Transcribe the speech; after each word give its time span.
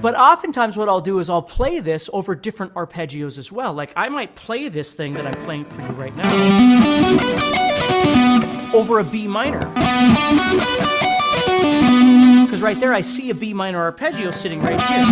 But 0.00 0.14
oftentimes, 0.14 0.76
what 0.76 0.88
I'll 0.88 1.00
do 1.00 1.18
is 1.18 1.30
I'll 1.30 1.42
play 1.42 1.80
this 1.80 2.10
over 2.12 2.34
different 2.34 2.74
arpeggios 2.74 3.38
as 3.38 3.50
well. 3.50 3.72
Like 3.72 3.92
I 3.96 4.08
might 4.08 4.34
play 4.34 4.68
this 4.68 4.92
thing 4.92 5.14
that 5.14 5.26
I'm 5.26 5.44
playing 5.44 5.64
for 5.66 5.82
you 5.82 5.88
right 5.88 6.14
now 6.14 7.26
over 8.74 8.98
a 8.98 9.04
B 9.04 9.26
minor. 9.26 9.60
Because 12.44 12.62
right 12.62 12.78
there, 12.78 12.92
I 12.92 13.00
see 13.00 13.30
a 13.30 13.34
B 13.34 13.54
minor 13.54 13.80
arpeggio 13.80 14.30
sitting 14.30 14.60
right 14.60 14.80
here. 14.80 15.06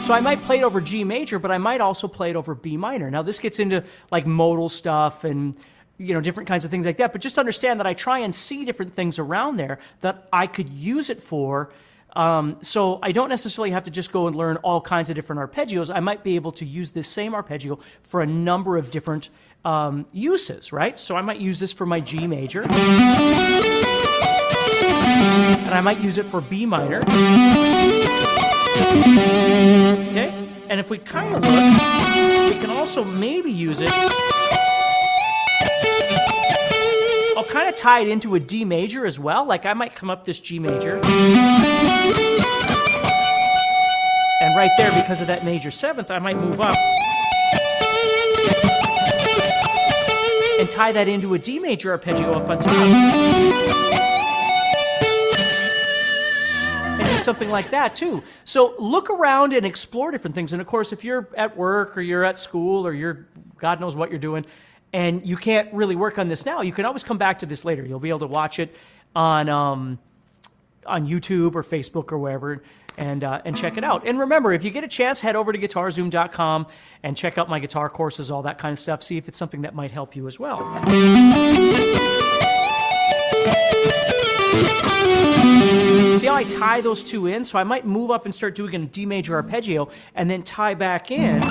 So 0.00 0.14
I 0.14 0.20
might 0.20 0.42
play 0.42 0.58
it 0.58 0.64
over 0.64 0.80
G 0.80 1.02
major, 1.02 1.38
but 1.38 1.50
I 1.50 1.58
might 1.58 1.80
also 1.80 2.06
play 2.08 2.30
it 2.30 2.36
over 2.36 2.54
B 2.54 2.76
minor. 2.76 3.10
Now, 3.10 3.22
this 3.22 3.38
gets 3.38 3.58
into 3.58 3.84
like 4.10 4.26
modal 4.26 4.68
stuff 4.68 5.24
and 5.24 5.56
you 5.96 6.12
know 6.12 6.20
different 6.20 6.48
kinds 6.48 6.64
of 6.64 6.72
things 6.72 6.86
like 6.86 6.96
that 6.96 7.12
but 7.12 7.20
just 7.20 7.38
understand 7.38 7.78
that 7.78 7.86
i 7.86 7.94
try 7.94 8.18
and 8.18 8.34
see 8.34 8.64
different 8.64 8.92
things 8.92 9.20
around 9.20 9.54
there 9.54 9.78
that 10.00 10.26
i 10.32 10.44
could 10.44 10.68
use 10.68 11.08
it 11.08 11.20
for 11.20 11.70
um, 12.16 12.56
so 12.62 12.98
I 13.02 13.12
don't 13.12 13.28
necessarily 13.28 13.70
have 13.72 13.84
to 13.84 13.90
just 13.90 14.12
go 14.12 14.26
and 14.26 14.36
learn 14.36 14.56
all 14.58 14.80
kinds 14.80 15.10
of 15.10 15.16
different 15.16 15.40
arpeggios. 15.40 15.94
I 15.94 16.00
might 16.00 16.22
be 16.22 16.36
able 16.36 16.52
to 16.52 16.64
use 16.64 16.92
this 16.92 17.08
same 17.08 17.34
arpeggio 17.34 17.78
for 18.02 18.20
a 18.22 18.26
number 18.26 18.76
of 18.76 18.90
different 18.90 19.30
um, 19.64 20.06
uses, 20.12 20.72
right? 20.72 20.98
So 20.98 21.16
I 21.16 21.22
might 21.22 21.40
use 21.40 21.58
this 21.58 21.72
for 21.72 21.86
my 21.86 22.00
G 22.00 22.26
major. 22.26 22.62
And 25.64 25.74
I 25.74 25.80
might 25.80 26.00
use 26.00 26.18
it 26.18 26.26
for 26.26 26.40
B 26.40 26.66
minor. 26.66 27.00
Okay? 30.10 30.30
And 30.68 30.80
if 30.80 30.90
we 30.90 30.98
kind 30.98 31.34
of 31.34 31.42
look, 31.42 32.54
we 32.54 32.60
can 32.60 32.70
also 32.70 33.04
maybe 33.04 33.50
use 33.50 33.80
it 33.80 33.90
kind 37.54 37.68
of 37.68 37.76
tie 37.76 38.00
it 38.00 38.08
into 38.08 38.34
a 38.34 38.40
D 38.40 38.64
major 38.64 39.06
as 39.06 39.20
well. 39.20 39.46
Like 39.46 39.64
I 39.64 39.74
might 39.74 39.94
come 39.94 40.10
up 40.10 40.24
this 40.24 40.40
G 40.40 40.58
major. 40.58 40.96
And 44.40 44.56
right 44.56 44.72
there, 44.76 44.90
because 44.90 45.20
of 45.20 45.28
that 45.28 45.44
major 45.44 45.70
seventh, 45.70 46.10
I 46.10 46.18
might 46.18 46.36
move 46.36 46.60
up 46.60 46.76
and 50.58 50.68
tie 50.68 50.90
that 50.90 51.06
into 51.06 51.34
a 51.34 51.38
D 51.38 51.60
major 51.60 51.92
arpeggio 51.92 52.32
up 52.32 52.48
on 52.48 52.58
top. 52.58 52.74
And 56.98 57.08
do 57.08 57.18
something 57.18 57.50
like 57.50 57.70
that 57.70 57.94
too. 57.94 58.24
So 58.42 58.74
look 58.80 59.10
around 59.10 59.52
and 59.52 59.64
explore 59.64 60.10
different 60.10 60.34
things. 60.34 60.52
And 60.52 60.60
of 60.60 60.66
course, 60.66 60.92
if 60.92 61.04
you're 61.04 61.28
at 61.36 61.56
work 61.56 61.96
or 61.96 62.00
you're 62.00 62.24
at 62.24 62.36
school 62.36 62.84
or 62.84 62.92
you're, 62.92 63.28
God 63.58 63.80
knows 63.80 63.94
what 63.94 64.10
you're 64.10 64.18
doing, 64.18 64.44
and 64.94 65.26
you 65.26 65.36
can't 65.36 65.70
really 65.74 65.96
work 65.96 66.18
on 66.18 66.28
this 66.28 66.46
now, 66.46 66.62
you 66.62 66.72
can 66.72 66.84
always 66.84 67.02
come 67.02 67.18
back 67.18 67.40
to 67.40 67.46
this 67.46 67.64
later. 67.64 67.84
You'll 67.84 67.98
be 67.98 68.10
able 68.10 68.20
to 68.20 68.28
watch 68.28 68.60
it 68.60 68.74
on 69.14 69.48
um, 69.48 69.98
on 70.86 71.06
YouTube 71.08 71.56
or 71.56 71.64
Facebook 71.64 72.12
or 72.12 72.18
wherever 72.18 72.62
and 72.96 73.24
uh, 73.24 73.42
and 73.44 73.56
check 73.56 73.76
it 73.76 73.82
out. 73.82 74.06
And 74.06 74.20
remember, 74.20 74.52
if 74.52 74.62
you 74.62 74.70
get 74.70 74.84
a 74.84 74.88
chance, 74.88 75.20
head 75.20 75.34
over 75.34 75.52
to 75.52 75.58
GuitarZoom.com 75.58 76.68
and 77.02 77.16
check 77.16 77.38
out 77.38 77.48
my 77.48 77.58
guitar 77.58 77.90
courses, 77.90 78.30
all 78.30 78.42
that 78.42 78.56
kind 78.58 78.72
of 78.72 78.78
stuff. 78.78 79.02
See 79.02 79.16
if 79.18 79.26
it's 79.26 79.36
something 79.36 79.62
that 79.62 79.74
might 79.74 79.90
help 79.90 80.14
you 80.14 80.28
as 80.28 80.38
well. 80.38 80.58
See 86.14 86.28
how 86.28 86.36
I 86.36 86.44
tie 86.44 86.80
those 86.80 87.02
two 87.02 87.26
in? 87.26 87.44
So 87.44 87.58
I 87.58 87.64
might 87.64 87.84
move 87.84 88.12
up 88.12 88.26
and 88.26 88.34
start 88.34 88.54
doing 88.54 88.72
a 88.76 88.78
D 88.86 89.06
major 89.06 89.34
arpeggio 89.34 89.88
and 90.14 90.30
then 90.30 90.44
tie 90.44 90.74
back 90.74 91.10
in. 91.10 91.42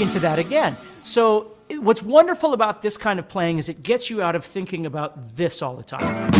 Into 0.00 0.20
that 0.20 0.38
again. 0.38 0.76
So, 1.02 1.52
what's 1.78 2.02
wonderful 2.02 2.52
about 2.52 2.82
this 2.82 2.96
kind 2.96 3.18
of 3.18 3.28
playing 3.28 3.58
is 3.58 3.68
it 3.68 3.82
gets 3.82 4.10
you 4.10 4.22
out 4.22 4.34
of 4.34 4.44
thinking 4.44 4.86
about 4.86 5.36
this 5.36 5.62
all 5.62 5.76
the 5.76 5.82
time. 5.82 6.32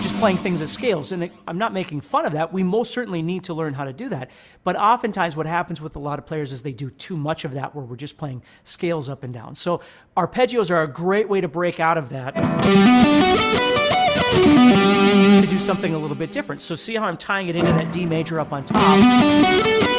Just 0.00 0.16
playing 0.16 0.38
things 0.38 0.60
as 0.60 0.72
scales. 0.72 1.12
And 1.12 1.30
I'm 1.46 1.58
not 1.58 1.72
making 1.72 2.00
fun 2.00 2.26
of 2.26 2.32
that. 2.32 2.52
We 2.52 2.62
most 2.62 2.92
certainly 2.92 3.22
need 3.22 3.44
to 3.44 3.54
learn 3.54 3.74
how 3.74 3.84
to 3.84 3.92
do 3.92 4.08
that. 4.08 4.30
But 4.64 4.76
oftentimes, 4.76 5.36
what 5.36 5.46
happens 5.46 5.80
with 5.80 5.96
a 5.96 5.98
lot 5.98 6.18
of 6.18 6.26
players 6.26 6.52
is 6.52 6.62
they 6.62 6.72
do 6.72 6.90
too 6.90 7.16
much 7.16 7.44
of 7.44 7.52
that 7.52 7.74
where 7.74 7.84
we're 7.84 7.96
just 7.96 8.18
playing 8.18 8.42
scales 8.64 9.08
up 9.08 9.22
and 9.22 9.32
down. 9.32 9.54
So, 9.54 9.80
arpeggios 10.16 10.70
are 10.70 10.82
a 10.82 10.88
great 10.88 11.28
way 11.28 11.40
to 11.40 11.48
break 11.48 11.80
out 11.80 11.98
of 11.98 12.08
that 12.10 12.34
to 15.40 15.46
do 15.46 15.58
something 15.58 15.94
a 15.94 15.98
little 15.98 16.16
bit 16.16 16.32
different. 16.32 16.62
So, 16.62 16.74
see 16.74 16.96
how 16.96 17.04
I'm 17.04 17.16
tying 17.16 17.48
it 17.48 17.56
into 17.56 17.72
that 17.72 17.92
D 17.92 18.06
major 18.06 18.40
up 18.40 18.52
on 18.52 18.64
top. 18.64 19.95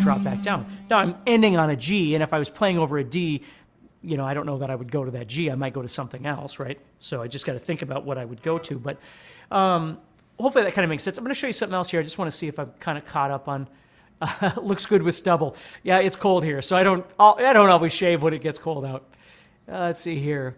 Drop 0.00 0.24
back 0.24 0.42
down. 0.42 0.66
Now 0.88 0.98
I'm 0.98 1.16
ending 1.26 1.56
on 1.56 1.70
a 1.70 1.76
G, 1.76 2.14
and 2.14 2.22
if 2.22 2.32
I 2.32 2.38
was 2.38 2.48
playing 2.48 2.78
over 2.78 2.98
a 2.98 3.04
D, 3.04 3.42
you 4.02 4.16
know, 4.16 4.24
I 4.24 4.34
don't 4.34 4.46
know 4.46 4.58
that 4.58 4.70
I 4.70 4.74
would 4.74 4.90
go 4.90 5.04
to 5.04 5.10
that 5.12 5.26
G. 5.26 5.50
I 5.50 5.54
might 5.54 5.72
go 5.72 5.82
to 5.82 5.88
something 5.88 6.26
else, 6.26 6.58
right? 6.58 6.80
So 6.98 7.22
I 7.22 7.28
just 7.28 7.46
got 7.46 7.52
to 7.52 7.58
think 7.58 7.82
about 7.82 8.04
what 8.04 8.18
I 8.18 8.24
would 8.24 8.42
go 8.42 8.58
to. 8.58 8.78
But 8.78 8.98
um, 9.50 9.98
hopefully 10.38 10.64
that 10.64 10.72
kind 10.72 10.84
of 10.84 10.88
makes 10.88 11.02
sense. 11.02 11.18
I'm 11.18 11.24
going 11.24 11.34
to 11.34 11.38
show 11.38 11.46
you 11.46 11.52
something 11.52 11.74
else 11.74 11.90
here. 11.90 12.00
I 12.00 12.02
just 12.02 12.18
want 12.18 12.30
to 12.30 12.36
see 12.36 12.48
if 12.48 12.58
I'm 12.58 12.72
kind 12.80 12.96
of 12.96 13.04
caught 13.04 13.30
up 13.30 13.48
on. 13.48 13.68
Uh, 14.20 14.52
looks 14.62 14.86
good 14.86 15.02
with 15.02 15.14
stubble. 15.14 15.56
Yeah, 15.82 15.98
it's 15.98 16.16
cold 16.16 16.44
here, 16.44 16.62
so 16.62 16.76
I 16.76 16.82
don't. 16.82 17.06
I 17.18 17.52
don't 17.52 17.68
always 17.68 17.92
shave 17.92 18.22
when 18.22 18.34
it 18.34 18.42
gets 18.42 18.58
cold 18.58 18.84
out. 18.84 19.04
Uh, 19.68 19.80
let's 19.80 20.00
see 20.00 20.18
here. 20.18 20.56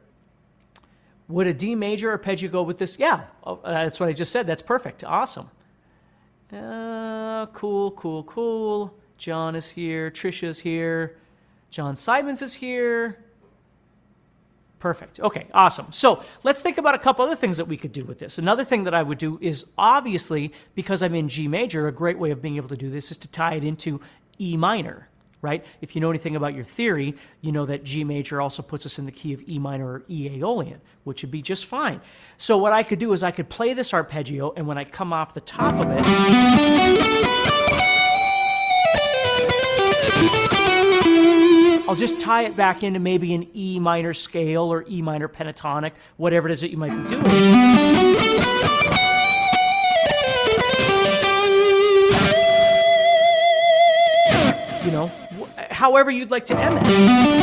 Would 1.29 1.47
a 1.47 1.55
D 1.55 1.75
major 1.75 2.11
arpeggio 2.11 2.51
go 2.51 2.63
with 2.63 2.79
this? 2.79 2.99
Yeah, 2.99 3.25
oh, 3.45 3.61
uh, 3.65 3.85
that's 3.85 4.01
what 4.01 4.09
I 4.09 4.13
just 4.13 4.33
said. 4.33 4.47
That's 4.47 4.63
perfect. 4.63 5.05
Awesome. 5.05 5.49
Uh, 6.53 7.47
cool, 7.47 7.93
cool, 7.93 8.23
cool. 8.25 8.95
John 9.23 9.55
is 9.55 9.71
here. 9.71 10.11
Trisha's 10.11 10.59
here. 10.59 11.17
John 11.71 11.95
Simons 11.95 12.43
is 12.43 12.55
here. 12.55 13.19
Perfect. 14.81 15.21
Okay, 15.21 15.47
awesome. 15.55 15.93
So 15.93 16.25
let's 16.43 16.61
think 16.61 16.77
about 16.77 16.97
a 16.97 16.99
couple 16.99 17.25
other 17.25 17.37
things 17.37 17.57
that 17.59 17.67
we 17.67 17.77
could 17.77 17.93
do 17.93 18.05
with 18.05 18.19
this. 18.19 18.39
Another 18.39 18.65
thing 18.65 18.83
that 18.83 18.95
I 18.95 19.03
would 19.05 19.19
do 19.19 19.39
is 19.41 19.67
obviously, 19.79 20.53
because 20.75 21.05
I'm 21.05 21.15
in 21.15 21.29
G 21.29 21.47
major, 21.47 21.87
a 21.87 21.93
great 21.93 22.19
way 22.19 22.33
of 22.33 22.43
being 22.43 22.57
able 22.57 22.71
to 22.71 22.77
do 22.77 22.91
this 22.91 23.13
is 23.13 23.19
to 23.19 23.29
tie 23.29 23.55
it 23.55 23.63
into 23.63 24.01
E 24.41 24.57
minor, 24.57 25.09
right? 25.41 25.65
If 25.81 25.95
you 25.95 26.01
know 26.01 26.11
anything 26.11 26.35
about 26.35 26.57
your 26.57 26.65
theory, 26.65 27.15
you 27.43 27.53
know 27.53 27.65
that 27.67 27.85
G 27.85 28.03
major 28.03 28.41
also 28.41 28.61
puts 28.61 28.87
us 28.87 28.99
in 28.99 29.07
the 29.07 29.13
key 29.13 29.33
of 29.35 29.49
E 29.49 29.61
minor 29.61 29.87
or 29.87 30.03
E 30.09 30.31
Aeolian, 30.37 30.81
which 31.05 31.23
would 31.23 31.31
be 31.31 31.43
just 31.43 31.67
fine. 31.67 32.01
So 32.39 32.59
what 32.59 32.73
I 32.73 32.83
could 32.83 32.99
do 32.99 33.13
is 33.13 33.23
I 33.23 33.31
could 33.31 33.49
play 33.49 33.73
this 33.73 33.95
arpeggio, 33.95 34.53
and 34.57 34.67
when 34.67 34.79
I 34.79 34.85
come 34.85 35.13
off 35.13 35.33
the 35.33 35.41
top 35.41 35.77
of 35.77 35.87
it, 35.93 36.05
I'll 41.89 41.97
just 41.97 42.19
tie 42.19 42.45
it 42.45 42.57
back 42.57 42.83
into 42.83 43.01
maybe 43.01 43.35
an 43.35 43.47
E 43.55 43.79
minor 43.79 44.15
scale 44.15 44.73
or 44.73 44.85
E 44.89 45.03
minor 45.03 45.29
pentatonic, 45.29 45.93
whatever 46.17 46.49
it 46.49 46.53
is 46.53 46.63
that 46.63 46.71
you 46.71 46.79
might 46.79 46.91
be 46.91 47.07
doing. 47.09 47.25
You 54.85 54.91
know, 54.91 55.11
however 55.71 56.11
you'd 56.11 56.31
like 56.31 56.47
to 56.47 56.57
end 56.59 56.77
that. 56.79 57.43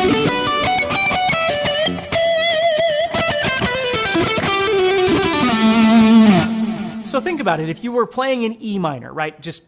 So 7.06 7.20
think 7.20 7.40
about 7.40 7.60
it. 7.60 7.70
If 7.70 7.84
you 7.84 7.92
were 7.92 8.06
playing 8.06 8.44
in 8.44 8.62
E 8.62 8.80
minor, 8.80 9.14
right? 9.14 9.40
Just 9.42 9.64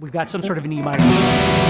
we've 0.00 0.12
got 0.12 0.28
some 0.28 0.42
sort 0.42 0.58
of 0.58 0.64
an 0.64 0.72
E 0.72 0.82
minor. 0.82 1.65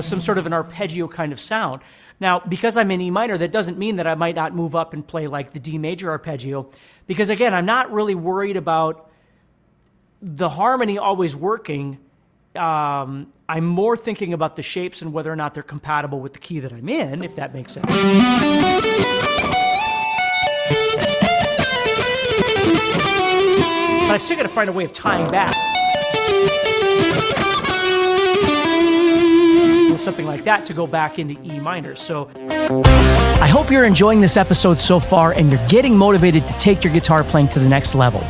Know, 0.00 0.02
some 0.02 0.20
sort 0.20 0.38
of 0.38 0.46
an 0.46 0.52
arpeggio 0.52 1.08
kind 1.08 1.32
of 1.32 1.40
sound. 1.40 1.82
Now, 2.18 2.40
because 2.40 2.76
I'm 2.76 2.90
in 2.90 3.00
E 3.00 3.10
minor, 3.10 3.38
that 3.38 3.52
doesn't 3.52 3.78
mean 3.78 3.96
that 3.96 4.06
I 4.06 4.14
might 4.14 4.34
not 4.34 4.54
move 4.54 4.74
up 4.74 4.92
and 4.92 5.06
play 5.06 5.26
like 5.26 5.52
the 5.52 5.60
D 5.60 5.78
major 5.78 6.10
arpeggio. 6.10 6.70
Because 7.06 7.30
again, 7.30 7.54
I'm 7.54 7.66
not 7.66 7.92
really 7.92 8.14
worried 8.14 8.56
about 8.56 9.10
the 10.20 10.48
harmony 10.48 10.98
always 10.98 11.34
working 11.34 11.98
um, 12.56 13.32
I'm 13.48 13.64
more 13.64 13.96
thinking 13.96 14.32
about 14.32 14.56
the 14.56 14.62
shapes 14.62 15.02
and 15.02 15.12
whether 15.12 15.32
or 15.32 15.36
not 15.36 15.54
they're 15.54 15.62
compatible 15.62 16.20
with 16.20 16.32
the 16.32 16.38
key 16.38 16.60
that 16.60 16.72
I'm 16.72 16.88
in, 16.88 17.22
if 17.22 17.36
that 17.36 17.54
makes 17.54 17.72
sense. 17.72 17.86
But 17.86 17.94
I 24.14 24.18
still 24.18 24.36
got 24.36 24.42
to 24.42 24.48
find 24.48 24.68
a 24.68 24.72
way 24.72 24.84
of 24.84 24.92
tying 24.92 25.30
back. 25.30 25.54
Something 30.00 30.26
like 30.26 30.44
that 30.44 30.64
to 30.66 30.72
go 30.72 30.86
back 30.86 31.18
into 31.18 31.40
E 31.44 31.60
minor. 31.60 31.94
So 31.94 32.30
I 33.40 33.48
hope 33.48 33.70
you're 33.70 33.84
enjoying 33.84 34.20
this 34.20 34.36
episode 34.36 34.78
so 34.78 34.98
far 34.98 35.32
and 35.32 35.50
you're 35.50 35.66
getting 35.68 35.96
motivated 35.96 36.46
to 36.48 36.54
take 36.54 36.82
your 36.82 36.92
guitar 36.92 37.22
playing 37.22 37.48
to 37.48 37.58
the 37.58 37.68
next 37.68 37.94
level. 37.94 38.20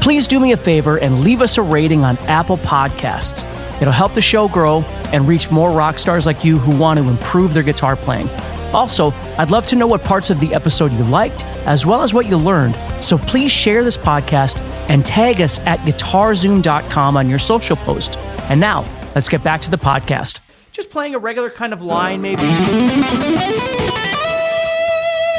Please 0.00 0.26
do 0.26 0.40
me 0.40 0.52
a 0.52 0.56
favor 0.56 0.98
and 0.98 1.20
leave 1.20 1.42
us 1.42 1.58
a 1.58 1.62
rating 1.62 2.04
on 2.04 2.16
Apple 2.20 2.56
Podcasts. 2.56 3.44
It'll 3.80 3.92
help 3.92 4.14
the 4.14 4.22
show 4.22 4.48
grow 4.48 4.80
and 5.12 5.28
reach 5.28 5.50
more 5.50 5.70
rock 5.70 5.98
stars 5.98 6.26
like 6.26 6.44
you 6.44 6.58
who 6.58 6.76
want 6.78 6.98
to 6.98 7.06
improve 7.06 7.52
their 7.52 7.62
guitar 7.62 7.96
playing. 7.96 8.28
Also, 8.72 9.10
I'd 9.36 9.50
love 9.50 9.66
to 9.66 9.76
know 9.76 9.86
what 9.86 10.04
parts 10.04 10.30
of 10.30 10.40
the 10.40 10.54
episode 10.54 10.92
you 10.92 11.04
liked, 11.04 11.44
as 11.66 11.84
well 11.84 12.02
as 12.02 12.14
what 12.14 12.26
you 12.26 12.36
learned. 12.36 12.74
So 13.02 13.18
please 13.18 13.50
share 13.50 13.84
this 13.84 13.96
podcast 13.96 14.60
and 14.88 15.04
tag 15.04 15.40
us 15.40 15.58
at 15.60 15.80
guitarzoom.com 15.80 17.16
on 17.16 17.28
your 17.28 17.38
social 17.38 17.76
post. 17.76 18.16
And 18.48 18.60
now, 18.60 18.84
let's 19.14 19.28
get 19.28 19.42
back 19.42 19.60
to 19.62 19.70
the 19.70 19.76
podcast. 19.76 20.40
Just 20.72 20.90
playing 20.90 21.14
a 21.14 21.18
regular 21.18 21.50
kind 21.50 21.72
of 21.72 21.82
line, 21.82 22.22
maybe. 22.22 22.42
And 22.42 22.50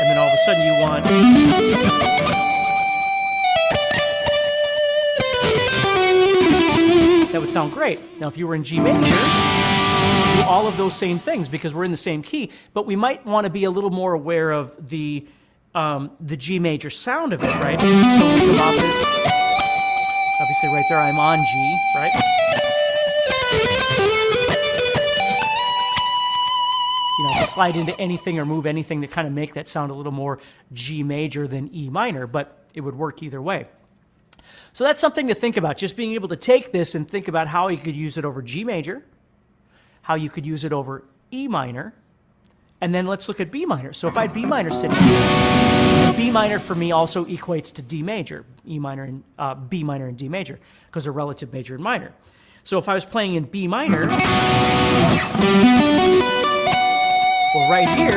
then 0.09 0.17
all 0.17 0.27
of 0.27 0.33
a 0.33 0.37
sudden 0.37 0.65
you 0.65 0.73
want. 0.81 1.05
That 7.31 7.39
would 7.39 7.49
sound 7.49 7.71
great. 7.71 8.19
Now, 8.19 8.27
if 8.27 8.37
you 8.37 8.45
were 8.45 8.55
in 8.55 8.63
G 8.63 8.79
major, 8.79 8.99
you 8.99 9.05
could 9.05 10.35
do 10.35 10.43
all 10.43 10.67
of 10.67 10.75
those 10.75 10.93
same 10.93 11.17
things 11.17 11.47
because 11.47 11.73
we're 11.73 11.85
in 11.85 11.91
the 11.91 11.97
same 11.97 12.21
key, 12.21 12.51
but 12.73 12.85
we 12.85 12.97
might 12.97 13.25
want 13.25 13.45
to 13.45 13.49
be 13.49 13.63
a 13.63 13.71
little 13.71 13.89
more 13.89 14.13
aware 14.13 14.51
of 14.51 14.89
the 14.89 15.25
um, 15.73 16.11
the 16.19 16.35
G 16.35 16.59
major 16.59 16.89
sound 16.89 17.31
of 17.31 17.41
it, 17.41 17.47
right? 17.47 17.79
So 17.79 17.85
we 17.85 18.41
come 18.41 18.59
off 18.59 18.75
this. 18.75 19.03
Obviously, 20.41 20.69
right 20.73 20.85
there, 20.89 20.99
I'm 20.99 21.17
on 21.17 21.37
G, 21.37 21.79
right? 21.95 22.11
You 27.21 27.35
know, 27.35 27.43
slide 27.43 27.75
into 27.75 27.97
anything 27.99 28.39
or 28.39 28.45
move 28.45 28.65
anything 28.65 29.01
to 29.01 29.07
kind 29.07 29.27
of 29.27 29.33
make 29.33 29.53
that 29.53 29.67
sound 29.67 29.91
a 29.91 29.93
little 29.93 30.11
more 30.11 30.39
G 30.73 31.03
major 31.03 31.47
than 31.47 31.69
E 31.73 31.89
minor, 31.89 32.25
but 32.25 32.65
it 32.73 32.81
would 32.81 32.95
work 32.95 33.21
either 33.21 33.41
way. 33.41 33.67
So 34.73 34.83
that's 34.83 34.99
something 34.99 35.27
to 35.27 35.35
think 35.35 35.55
about, 35.55 35.77
just 35.77 35.95
being 35.95 36.13
able 36.13 36.29
to 36.29 36.35
take 36.35 36.71
this 36.71 36.95
and 36.95 37.07
think 37.07 37.27
about 37.27 37.47
how 37.47 37.67
you 37.67 37.77
could 37.77 37.95
use 37.95 38.17
it 38.17 38.25
over 38.25 38.41
G 38.41 38.63
major, 38.63 39.03
how 40.01 40.15
you 40.15 40.29
could 40.29 40.45
use 40.45 40.63
it 40.63 40.73
over 40.73 41.03
E 41.31 41.47
minor, 41.47 41.93
and 42.79 42.95
then 42.95 43.05
let's 43.05 43.27
look 43.27 43.39
at 43.39 43.51
B 43.51 43.65
minor. 43.65 43.93
So 43.93 44.07
if 44.07 44.17
I 44.17 44.23
had 44.23 44.33
B 44.33 44.45
minor 44.45 44.71
sitting 44.71 44.97
here, 44.97 46.13
B 46.17 46.31
minor 46.31 46.59
for 46.59 46.73
me 46.73 46.91
also 46.91 47.25
equates 47.25 47.71
to 47.75 47.83
D 47.83 48.01
major, 48.01 48.45
E 48.67 48.79
minor 48.79 49.03
and 49.03 49.23
uh, 49.37 49.53
B 49.53 49.83
minor 49.83 50.07
and 50.07 50.17
D 50.17 50.27
major, 50.27 50.59
because 50.87 51.03
they're 51.03 51.13
relative 51.13 51.53
major 51.53 51.75
and 51.75 51.83
minor. 51.83 52.13
So 52.63 52.77
if 52.79 52.89
I 52.89 52.93
was 52.93 53.05
playing 53.05 53.35
in 53.35 53.43
B 53.43 53.67
minor, 53.67 54.09
well, 57.53 57.69
right 57.69 57.89
here, 57.97 58.15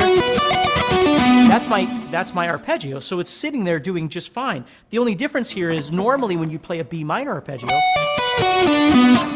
that's 1.49 1.67
my 1.69 1.85
that's 2.11 2.35
my 2.35 2.49
arpeggio. 2.49 3.01
So 3.01 3.21
it's 3.21 3.31
sitting 3.31 3.65
there 3.65 3.81
doing 3.81 4.09
just 4.09 4.33
fine. 4.33 4.65
The 4.91 4.99
only 4.99 5.15
difference 5.15 5.51
here 5.51 5.71
is 5.71 5.91
normally 5.91 6.37
when 6.37 6.51
you 6.51 6.59
play 6.59 6.79
a 6.79 6.85
B 6.85 7.05
minor 7.05 7.33
arpeggio, 7.33 7.69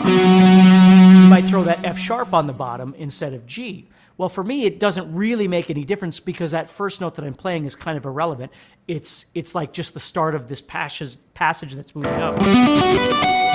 you 0.05 1.29
might 1.29 1.45
throw 1.47 1.65
that 1.65 1.81
F 1.85 1.99
sharp 1.99 2.33
on 2.33 2.47
the 2.47 2.53
bottom 2.53 2.95
instead 2.99 3.35
of 3.35 3.47
G. 3.47 3.89
Well, 4.17 4.29
for 4.29 4.43
me, 4.43 4.65
it 4.65 4.81
doesn't 4.81 5.15
really 5.15 5.47
make 5.47 5.71
any 5.71 5.85
difference 5.85 6.19
because 6.19 6.50
that 6.50 6.69
first 6.69 7.00
note 7.00 7.15
that 7.15 7.25
I'm 7.25 7.35
playing 7.35 7.65
is 7.65 7.77
kind 7.77 7.97
of 7.97 8.05
irrelevant. 8.05 8.53
It's 8.87 9.27
it's 9.35 9.55
like 9.55 9.73
just 9.73 9.95
the 9.95 10.00
start 10.00 10.35
of 10.35 10.49
this 10.49 10.61
passage 10.61 11.17
passage 11.35 11.75
that's 11.75 11.95
moving 11.95 12.12
up. 12.15 13.48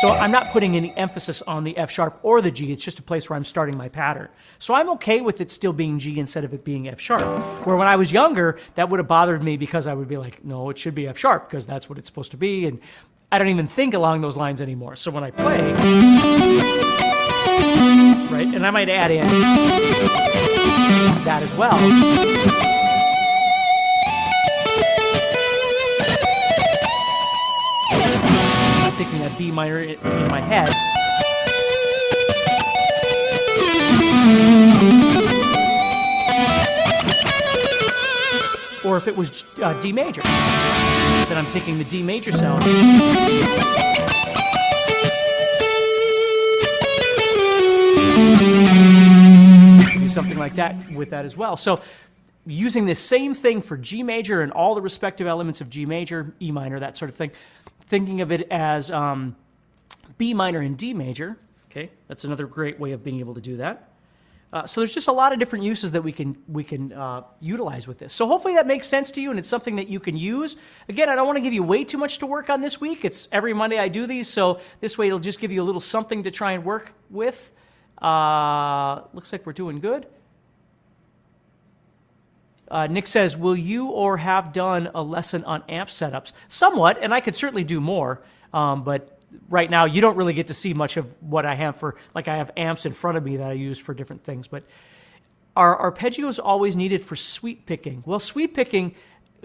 So 0.00 0.10
I'm 0.10 0.30
not 0.30 0.50
putting 0.50 0.76
any 0.76 0.94
emphasis 0.94 1.40
on 1.42 1.64
the 1.64 1.76
F 1.78 1.90
sharp 1.90 2.18
or 2.22 2.42
the 2.42 2.50
G. 2.50 2.70
It's 2.70 2.84
just 2.84 2.98
a 2.98 3.02
place 3.02 3.30
where 3.30 3.36
I'm 3.36 3.46
starting 3.46 3.78
my 3.78 3.88
pattern. 3.88 4.28
So 4.58 4.74
I'm 4.74 4.90
okay 4.90 5.22
with 5.22 5.40
it 5.40 5.50
still 5.50 5.72
being 5.72 5.98
G 5.98 6.18
instead 6.18 6.44
of 6.44 6.52
it 6.52 6.64
being 6.64 6.86
F 6.86 7.00
sharp. 7.00 7.66
Where 7.66 7.76
when 7.76 7.88
I 7.88 7.96
was 7.96 8.12
younger, 8.12 8.58
that 8.74 8.90
would 8.90 9.00
have 9.00 9.08
bothered 9.08 9.42
me 9.42 9.56
because 9.56 9.86
I 9.86 9.94
would 9.94 10.08
be 10.08 10.18
like, 10.18 10.44
no, 10.44 10.68
it 10.68 10.76
should 10.76 10.94
be 10.94 11.08
F 11.08 11.16
sharp 11.16 11.48
because 11.48 11.66
that's 11.66 11.88
what 11.88 11.98
it's 11.98 12.08
supposed 12.08 12.32
to 12.32 12.36
be. 12.36 12.66
And 12.66 12.78
I 13.32 13.38
don't 13.38 13.48
even 13.48 13.66
think 13.66 13.94
along 13.94 14.20
those 14.20 14.36
lines 14.36 14.60
anymore. 14.60 14.96
So 14.96 15.10
when 15.10 15.24
I 15.24 15.30
play, 15.30 15.72
right, 18.30 18.54
and 18.54 18.66
I 18.66 18.70
might 18.70 18.90
add 18.90 19.10
in 19.10 19.26
that 21.24 21.42
as 21.42 21.54
well. 21.54 21.76
Or 38.86 38.96
if 38.96 39.08
it 39.08 39.16
was 39.16 39.44
uh, 39.60 39.74
D 39.80 39.92
major, 39.92 40.22
then 40.22 41.36
I'm 41.36 41.46
thinking 41.46 41.76
the 41.76 41.84
D 41.84 42.02
major 42.02 42.30
sound. 42.30 42.64
do 50.06 50.12
something 50.12 50.38
like 50.38 50.54
that 50.54 50.76
with 50.92 51.10
that 51.10 51.24
as 51.24 51.36
well. 51.36 51.56
So 51.56 51.80
using 52.46 52.86
the 52.86 52.94
same 52.94 53.34
thing 53.34 53.60
for 53.60 53.76
G 53.76 54.04
major 54.04 54.40
and 54.40 54.52
all 54.52 54.76
the 54.76 54.82
respective 54.82 55.26
elements 55.26 55.60
of 55.60 55.68
G 55.68 55.84
major, 55.84 56.32
E 56.40 56.52
minor, 56.52 56.78
that 56.78 56.96
sort 56.96 57.08
of 57.08 57.16
thing, 57.16 57.32
thinking 57.80 58.20
of 58.20 58.30
it 58.30 58.46
as 58.50 58.90
um, 58.90 59.34
B 60.16 60.32
minor 60.32 60.60
and 60.60 60.76
D 60.76 60.94
major. 60.94 61.36
Okay, 61.70 61.90
that's 62.06 62.24
another 62.24 62.46
great 62.46 62.78
way 62.78 62.92
of 62.92 63.02
being 63.02 63.18
able 63.18 63.34
to 63.34 63.40
do 63.40 63.56
that. 63.56 63.90
Uh, 64.52 64.64
so 64.64 64.80
there's 64.80 64.94
just 64.94 65.08
a 65.08 65.12
lot 65.12 65.32
of 65.32 65.38
different 65.38 65.64
uses 65.64 65.92
that 65.92 66.02
we 66.02 66.12
can 66.12 66.36
we 66.46 66.62
can 66.62 66.92
uh, 66.92 67.22
utilize 67.40 67.88
with 67.88 67.98
this. 67.98 68.14
So 68.14 68.26
hopefully 68.26 68.54
that 68.54 68.66
makes 68.66 68.86
sense 68.86 69.10
to 69.12 69.20
you, 69.20 69.30
and 69.30 69.38
it's 69.38 69.48
something 69.48 69.76
that 69.76 69.88
you 69.88 69.98
can 69.98 70.16
use. 70.16 70.56
Again, 70.88 71.08
I 71.08 71.16
don't 71.16 71.26
want 71.26 71.36
to 71.36 71.42
give 71.42 71.52
you 71.52 71.64
way 71.64 71.84
too 71.84 71.98
much 71.98 72.18
to 72.18 72.26
work 72.26 72.48
on 72.48 72.60
this 72.60 72.80
week. 72.80 73.04
It's 73.04 73.28
every 73.32 73.52
Monday 73.52 73.78
I 73.78 73.88
do 73.88 74.06
these, 74.06 74.28
so 74.28 74.60
this 74.80 74.96
way 74.96 75.08
it'll 75.08 75.18
just 75.18 75.40
give 75.40 75.50
you 75.50 75.62
a 75.62 75.64
little 75.64 75.80
something 75.80 76.22
to 76.22 76.30
try 76.30 76.52
and 76.52 76.64
work 76.64 76.92
with. 77.10 77.52
Uh, 78.00 79.02
looks 79.12 79.32
like 79.32 79.44
we're 79.44 79.52
doing 79.52 79.80
good. 79.80 80.06
Uh, 82.68 82.86
Nick 82.86 83.08
says, 83.08 83.36
"Will 83.36 83.56
you 83.56 83.88
or 83.88 84.16
have 84.16 84.52
done 84.52 84.90
a 84.94 85.02
lesson 85.02 85.44
on 85.44 85.64
amp 85.68 85.88
setups? 85.88 86.32
Somewhat, 86.46 86.98
and 87.02 87.12
I 87.12 87.20
could 87.20 87.34
certainly 87.34 87.64
do 87.64 87.80
more. 87.80 88.22
Um, 88.54 88.84
but 88.84 89.15
right 89.48 89.70
now, 89.70 89.84
you 89.84 90.00
don't 90.00 90.16
really 90.16 90.34
get 90.34 90.48
to 90.48 90.54
see 90.54 90.74
much 90.74 90.96
of 90.96 91.14
what 91.22 91.46
I 91.46 91.54
have 91.54 91.76
for. 91.76 91.96
Like 92.14 92.28
I 92.28 92.36
have 92.36 92.50
amps 92.56 92.86
in 92.86 92.92
front 92.92 93.16
of 93.16 93.24
me 93.24 93.36
that 93.38 93.50
I 93.50 93.54
use 93.54 93.78
for 93.78 93.94
different 93.94 94.24
things. 94.24 94.48
But 94.48 94.64
are 95.54 95.90
arpeggios 95.90 96.38
always 96.42 96.76
needed 96.76 97.02
for 97.02 97.16
sweep 97.16 97.66
picking? 97.66 98.02
Well, 98.06 98.18
sweep 98.18 98.54
picking, 98.54 98.94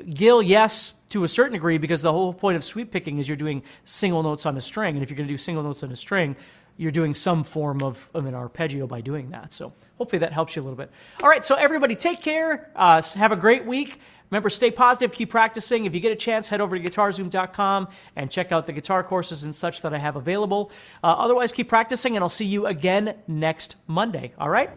Gil, 0.09 0.41
yes, 0.41 0.93
to 1.09 1.23
a 1.23 1.27
certain 1.27 1.53
degree, 1.53 1.77
because 1.77 2.01
the 2.01 2.11
whole 2.11 2.33
point 2.33 2.55
of 2.55 2.63
sweep 2.63 2.91
picking 2.91 3.17
is 3.17 3.27
you're 3.27 3.37
doing 3.37 3.63
single 3.85 4.23
notes 4.23 4.45
on 4.45 4.57
a 4.57 4.61
string, 4.61 4.95
and 4.95 5.03
if 5.03 5.09
you're 5.09 5.17
going 5.17 5.27
to 5.27 5.33
do 5.33 5.37
single 5.37 5.63
notes 5.63 5.83
on 5.83 5.91
a 5.91 5.95
string, 5.95 6.35
you're 6.77 6.91
doing 6.91 7.13
some 7.13 7.43
form 7.43 7.83
of, 7.83 8.09
of 8.13 8.25
an 8.25 8.33
arpeggio 8.33 8.87
by 8.87 9.01
doing 9.01 9.29
that. 9.31 9.53
So 9.53 9.73
hopefully 9.97 10.19
that 10.19 10.33
helps 10.33 10.55
you 10.55 10.61
a 10.61 10.63
little 10.63 10.77
bit. 10.77 10.89
All 11.21 11.29
right, 11.29 11.45
so 11.45 11.55
everybody 11.55 11.95
take 11.95 12.21
care. 12.21 12.71
Uh, 12.75 13.01
have 13.15 13.31
a 13.31 13.35
great 13.35 13.65
week. 13.65 13.99
Remember, 14.31 14.49
stay 14.49 14.71
positive, 14.71 15.11
keep 15.11 15.29
practicing. 15.29 15.85
If 15.85 15.93
you 15.93 15.99
get 15.99 16.11
a 16.11 16.15
chance, 16.15 16.47
head 16.47 16.61
over 16.61 16.79
to 16.79 16.83
guitarzoom.com 16.83 17.89
and 18.15 18.31
check 18.31 18.51
out 18.51 18.65
the 18.65 18.73
guitar 18.73 19.03
courses 19.03 19.43
and 19.43 19.53
such 19.53 19.81
that 19.81 19.93
I 19.93 19.97
have 19.97 20.15
available. 20.15 20.71
Uh, 21.03 21.07
otherwise, 21.07 21.51
keep 21.51 21.67
practicing, 21.67 22.15
and 22.15 22.23
I'll 22.23 22.29
see 22.29 22.45
you 22.45 22.65
again 22.65 23.15
next 23.27 23.75
Monday. 23.87 24.31
All 24.39 24.49
right? 24.49 24.69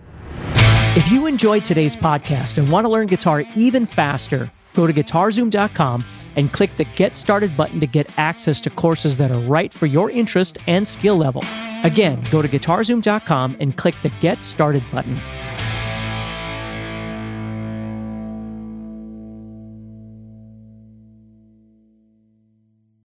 If 0.96 1.11
you 1.11 1.26
enjoyed 1.26 1.64
today's 1.64 1.96
podcast 1.96 2.58
and 2.58 2.68
want 2.68 2.84
to 2.84 2.88
learn 2.88 3.06
guitar 3.06 3.44
even 3.56 3.87
faster, 3.87 4.50
go 4.75 4.87
to 4.87 4.92
guitarzoom.com 4.92 6.04
and 6.37 6.52
click 6.52 6.76
the 6.76 6.84
Get 6.96 7.14
Started 7.14 7.56
button 7.56 7.78
to 7.80 7.87
get 7.87 8.11
access 8.18 8.61
to 8.62 8.70
courses 8.70 9.16
that 9.18 9.30
are 9.30 9.40
right 9.40 9.73
for 9.73 9.87
your 9.87 10.11
interest 10.11 10.58
and 10.66 10.87
skill 10.87 11.16
level. 11.16 11.42
Again, 11.84 12.25
go 12.30 12.42
to 12.42 12.49
guitarzoom.com 12.49 13.56
and 13.61 13.76
click 13.76 13.94
the 14.02 14.08
Get 14.20 14.40
Started 14.40 14.82
button. 14.92 15.16